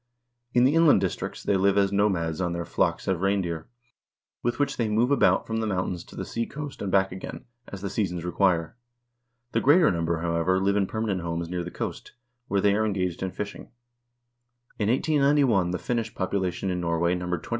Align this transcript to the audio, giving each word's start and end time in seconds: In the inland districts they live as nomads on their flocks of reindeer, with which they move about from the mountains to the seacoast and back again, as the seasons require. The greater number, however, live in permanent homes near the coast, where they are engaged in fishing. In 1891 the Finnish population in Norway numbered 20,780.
In 0.55 0.63
the 0.63 0.73
inland 0.73 0.99
districts 0.99 1.43
they 1.43 1.57
live 1.57 1.77
as 1.77 1.91
nomads 1.91 2.41
on 2.41 2.53
their 2.53 2.65
flocks 2.65 3.07
of 3.07 3.21
reindeer, 3.21 3.67
with 4.41 4.57
which 4.57 4.77
they 4.77 4.89
move 4.89 5.11
about 5.11 5.45
from 5.45 5.57
the 5.57 5.67
mountains 5.67 6.03
to 6.05 6.15
the 6.15 6.25
seacoast 6.25 6.81
and 6.81 6.91
back 6.91 7.11
again, 7.11 7.45
as 7.67 7.81
the 7.81 7.89
seasons 7.91 8.25
require. 8.25 8.75
The 9.51 9.61
greater 9.61 9.91
number, 9.91 10.21
however, 10.21 10.59
live 10.59 10.75
in 10.75 10.87
permanent 10.87 11.21
homes 11.21 11.49
near 11.49 11.63
the 11.63 11.69
coast, 11.69 12.13
where 12.47 12.61
they 12.61 12.73
are 12.73 12.83
engaged 12.83 13.21
in 13.21 13.29
fishing. 13.29 13.69
In 14.79 14.89
1891 14.89 15.69
the 15.69 15.77
Finnish 15.77 16.15
population 16.15 16.71
in 16.71 16.81
Norway 16.81 17.13
numbered 17.13 17.43
20,780. 17.43 17.49